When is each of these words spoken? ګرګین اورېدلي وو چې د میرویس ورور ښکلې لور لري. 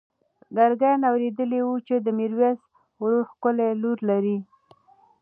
ګرګین 0.55 1.01
اورېدلي 1.09 1.59
وو 1.63 1.75
چې 1.87 1.95
د 1.99 2.07
میرویس 2.17 2.59
ورور 3.01 3.23
ښکلې 3.31 3.69
لور 3.81 3.99
لري. 4.09 4.37